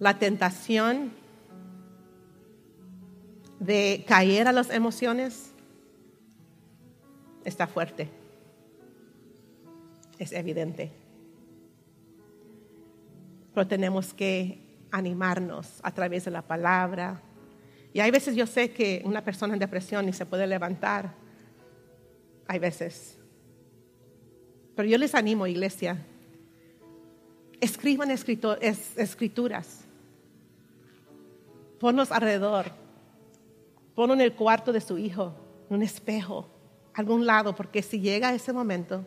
[0.00, 1.12] la tentación
[3.60, 5.52] de caer a las emociones
[7.44, 8.10] está fuerte.
[10.18, 10.90] Es evidente.
[13.54, 14.58] Pero tenemos que
[14.90, 17.22] animarnos a través de la palabra.
[17.92, 21.14] Y hay veces yo sé que una persona en depresión ni se puede levantar.
[22.48, 23.20] Hay veces.
[24.74, 25.98] Pero yo les animo, iglesia,
[27.60, 29.84] escriban escrituras.
[31.78, 32.66] Ponlos alrededor.
[33.94, 35.34] Ponlo en el cuarto de su hijo,
[35.70, 36.48] en un espejo,
[36.94, 39.06] algún lado, porque si llega ese momento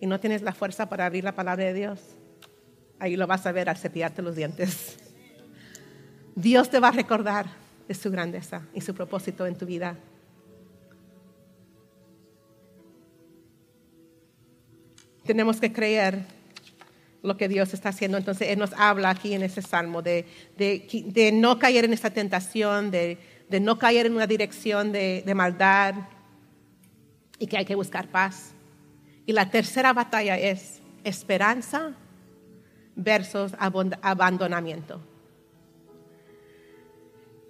[0.00, 2.00] y no tienes la fuerza para abrir la palabra de Dios,
[2.98, 4.98] ahí lo vas a ver al cepillarte los dientes.
[6.34, 7.46] Dios te va a recordar
[7.88, 9.96] de su grandeza y su propósito en tu vida.
[15.26, 16.24] Tenemos que creer
[17.22, 18.16] lo que Dios está haciendo.
[18.16, 20.24] Entonces, Él nos habla aquí en ese salmo de,
[21.34, 23.18] no caer en esa tentación, de,
[23.60, 25.94] no caer en una dirección de, maldad
[27.38, 28.52] y que hay que buscar paz.
[29.26, 31.94] Y la tercera batalla es esperanza
[32.94, 35.02] versus abandonamiento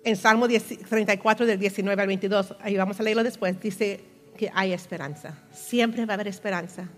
[0.07, 4.05] en Salmo 34 del 19 al 22, ahí vamos a leerlo después, dice
[4.37, 6.89] que hay esperanza, siempre va a haber esperanza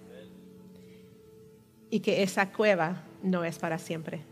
[1.91, 4.23] y que esa cueva no es para siempre.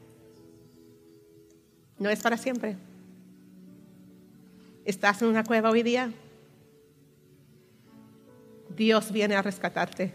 [1.98, 2.76] No es para siempre.
[4.84, 6.12] ¿Estás en una cueva hoy día?
[8.76, 10.14] Dios viene a rescatarte.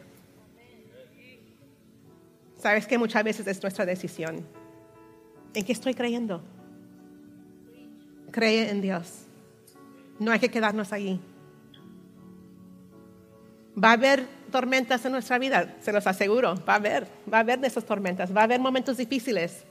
[2.58, 4.46] Sabes que muchas veces es nuestra decisión.
[5.54, 6.44] ¿En qué estoy creyendo?
[8.32, 9.26] cree en Dios.
[10.20, 11.20] No hay que quedarnos allí.
[13.82, 16.56] Va a haber tormentas en nuestra vida, se los aseguro.
[16.68, 19.64] Va a haber, va a haber de esas tormentas, va a haber momentos difíciles.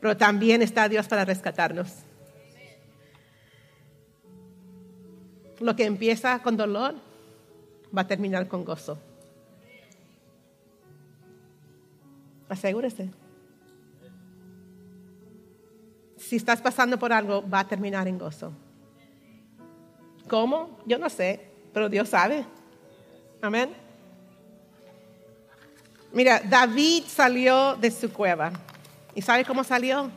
[0.00, 1.92] Pero también está Dios para rescatarnos.
[5.60, 6.94] Lo que empieza con dolor
[7.96, 8.98] va a terminar con gozo.
[12.48, 13.10] Asegúrese
[16.28, 18.52] si estás pasando por algo, va a terminar en gozo.
[20.28, 20.78] ¿Cómo?
[20.84, 22.44] Yo no sé, pero Dios sabe.
[23.40, 23.87] Amén.
[26.12, 28.52] Mira, David salió de su cueva.
[29.14, 30.10] ¿Y sabe cómo salió?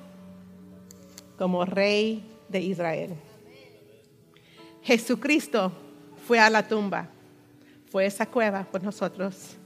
[1.38, 3.16] Como rey de Israel.
[4.84, 5.72] Jesucristo
[6.28, 7.10] fue a la tumba,
[7.92, 9.58] fue a esa cueva por nosotros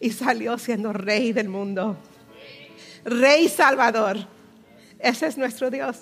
[0.00, 1.96] y salió siendo rey del mundo.
[3.04, 4.18] Rey Salvador.
[4.98, 5.98] Ese es nuestro Dios.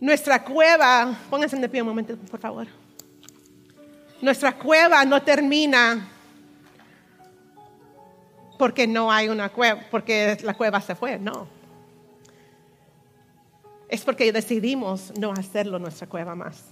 [0.00, 2.66] Nuestra cueva, pónganse de pie un momento, por favor.
[4.20, 6.08] Nuestra cueva no termina
[8.58, 11.46] porque no hay una cueva, porque la cueva se fue, no.
[13.88, 16.64] Es porque decidimos no hacerlo nuestra cueva más.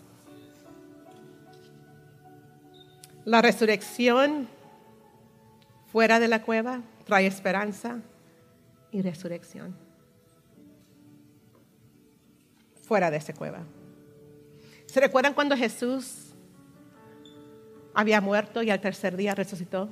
[3.24, 4.49] La resurrección
[5.91, 8.01] fuera de la cueva trae esperanza
[8.93, 9.87] y resurrección.
[12.87, 13.64] fuera de esa cueva.
[14.87, 16.32] ¿Se recuerdan cuando Jesús
[17.93, 19.89] había muerto y al tercer día resucitó?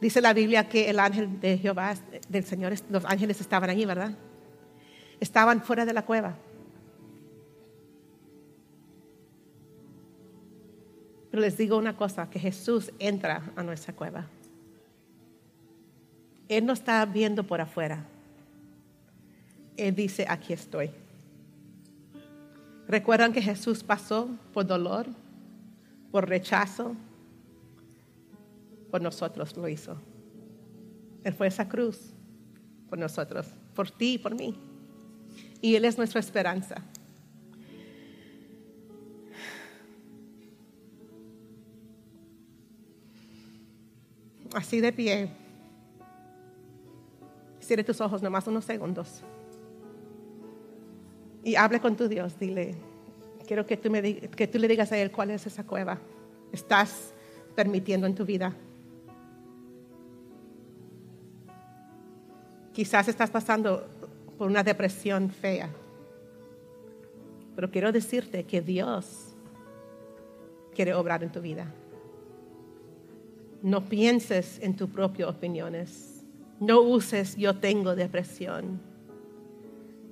[0.00, 1.94] Dice la Biblia que el ángel de Jehová,
[2.28, 4.12] del Señor, los ángeles estaban allí, ¿verdad?
[5.20, 6.36] Estaban fuera de la cueva.
[11.30, 14.26] Pero les digo una cosa, que Jesús entra a nuestra cueva.
[16.48, 18.04] Él no está viendo por afuera.
[19.76, 20.90] Él dice, aquí estoy.
[22.88, 25.06] ¿Recuerdan que Jesús pasó por dolor,
[26.12, 26.94] por rechazo?
[28.90, 29.96] Por nosotros lo hizo.
[31.24, 32.14] Él fue esa cruz
[32.88, 34.58] por nosotros, por ti y por mí.
[35.60, 36.82] Y Él es nuestra esperanza.
[44.54, 45.28] Así de pie.
[47.60, 49.22] Cierre tus ojos nomás unos segundos.
[51.42, 52.38] Y hable con tu Dios.
[52.38, 52.74] Dile,
[53.46, 55.98] quiero que tú, me, que tú le digas a Él cuál es esa cueva.
[56.52, 57.12] Estás
[57.54, 58.54] permitiendo en tu vida.
[62.76, 63.88] Quizás estás pasando
[64.36, 65.70] por una depresión fea.
[67.54, 69.34] Pero quiero decirte que Dios
[70.74, 71.72] quiere obrar en tu vida.
[73.62, 76.22] No pienses en tus propias opiniones.
[76.60, 78.78] No uses yo tengo depresión.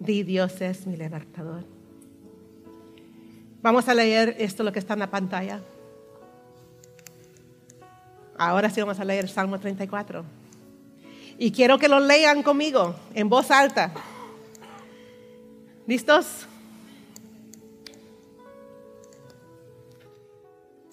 [0.01, 1.65] Di Dios es mi libertador.
[3.61, 5.61] Vamos a leer esto lo que está en la pantalla.
[8.39, 10.44] Ahora sí vamos a leer Salmo 34.
[11.39, 13.93] Y quiero que lo lean conmigo en voz alta.
[15.87, 16.47] ¿Listos?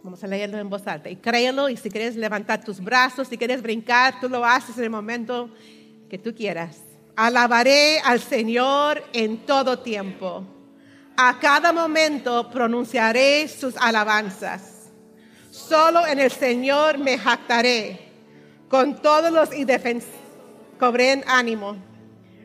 [0.04, 1.10] Vamos a leerlo en voz alta.
[1.10, 4.86] Y créelo, y si quieres levantar tus brazos, si quieres brincar, tú lo haces en
[4.86, 5.50] el momento
[6.10, 6.80] que tú quieras.
[7.16, 10.44] Alabaré al Señor en todo tiempo.
[11.16, 14.90] A cada momento pronunciaré sus alabanzas.
[15.52, 18.10] Solo en el Señor me jactaré.
[18.70, 20.21] Con todos los indefensos
[20.82, 21.78] cobren ánimo.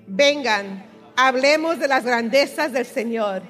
[0.06, 0.84] Vengan,
[1.16, 3.40] hablemos de las grandezas del Señor.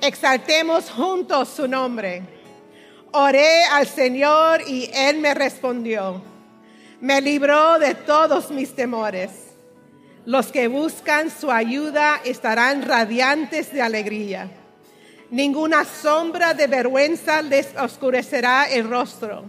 [0.00, 2.22] Exaltemos juntos su nombre.
[3.12, 6.20] Oré al Señor y Él me respondió.
[7.00, 9.30] Me libró de todos mis temores.
[10.26, 14.50] Los que buscan su ayuda estarán radiantes de alegría.
[15.30, 19.44] Ninguna sombra de vergüenza les oscurecerá el rostro.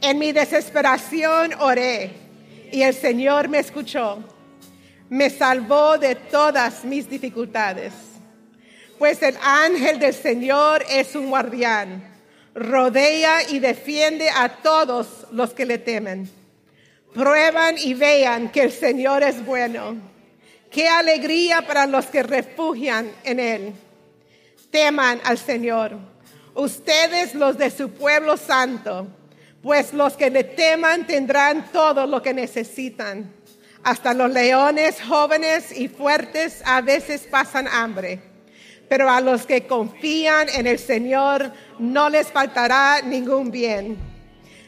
[0.00, 2.23] En mi desesperación oré
[2.74, 4.18] y el Señor me escuchó,
[5.08, 7.92] me salvó de todas mis dificultades.
[8.98, 12.02] Pues el ángel del Señor es un guardián,
[12.52, 16.28] rodea y defiende a todos los que le temen.
[17.14, 19.96] Prueban y vean que el Señor es bueno.
[20.68, 23.72] Qué alegría para los que refugian en Él.
[24.72, 25.92] Teman al Señor,
[26.56, 29.06] ustedes los de su pueblo santo
[29.64, 33.32] pues los que le teman tendrán todo lo que necesitan.
[33.82, 38.20] Hasta los leones jóvenes y fuertes a veces pasan hambre,
[38.90, 43.96] pero a los que confían en el Señor no les faltará ningún bien.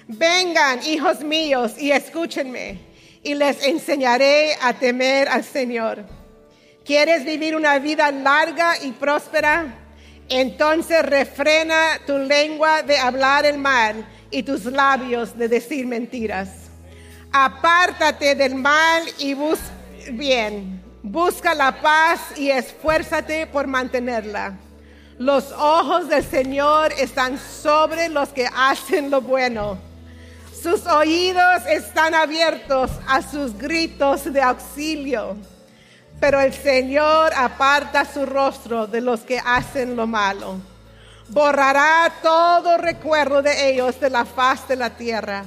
[0.09, 2.79] Vengan, hijos míos, y escúchenme,
[3.23, 6.07] y les enseñaré a temer al Señor.
[6.87, 9.79] ¿Quieres vivir una vida larga y próspera?
[10.31, 16.51] Entonces refrena tu lengua de hablar el mal y tus labios de decir mentiras.
[17.32, 19.72] Apártate del mal y busca
[20.12, 20.82] bien.
[21.03, 24.53] Busca la paz y esfuérzate por mantenerla.
[25.16, 29.78] Los ojos del Señor están sobre los que hacen lo bueno.
[30.62, 35.39] Sus oídos están abiertos a sus gritos de auxilio.
[36.20, 40.61] Pero el Señor aparta su rostro de los que hacen lo malo
[41.29, 45.45] borrará todo recuerdo de ellos de la faz de la tierra.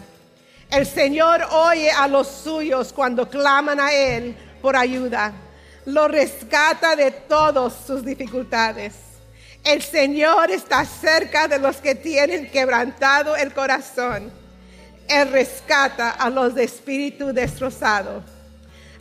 [0.70, 5.34] El Señor oye a los suyos cuando claman a Él por ayuda.
[5.86, 8.94] Lo rescata de todas sus dificultades.
[9.64, 14.32] El Señor está cerca de los que tienen quebrantado el corazón.
[15.08, 18.22] Él rescata a los de espíritu destrozado.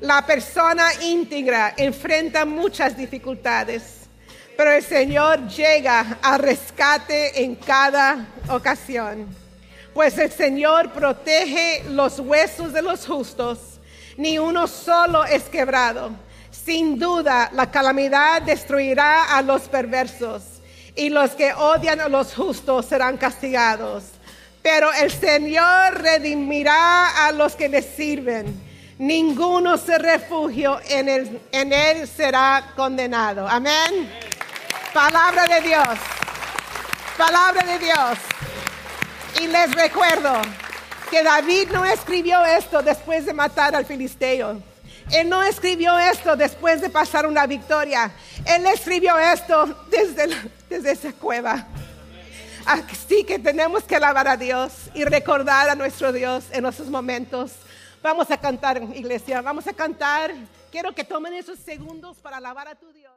[0.00, 3.97] La persona íntegra enfrenta muchas dificultades
[4.58, 9.28] pero el Señor llega a rescate en cada ocasión.
[9.94, 13.78] Pues el Señor protege los huesos de los justos,
[14.16, 16.10] ni uno solo es quebrado.
[16.50, 20.42] Sin duda, la calamidad destruirá a los perversos,
[20.96, 24.06] y los que odian a los justos serán castigados.
[24.60, 28.60] Pero el Señor redimirá a los que le sirven.
[28.98, 33.46] Ninguno se refugio en él, en él será condenado.
[33.46, 34.10] Amén.
[34.92, 35.98] Palabra de Dios.
[37.16, 38.18] Palabra de Dios.
[39.40, 40.32] Y les recuerdo
[41.10, 44.62] que David no escribió esto después de matar al filisteo.
[45.10, 48.10] Él no escribió esto después de pasar una victoria.
[48.44, 50.28] Él escribió esto desde,
[50.68, 51.66] desde esa cueva.
[52.64, 57.52] Así que tenemos que alabar a Dios y recordar a nuestro Dios en esos momentos.
[58.02, 60.32] Vamos a cantar, iglesia, vamos a cantar.
[60.70, 63.07] Quiero que tomen esos segundos para alabar a tu Dios.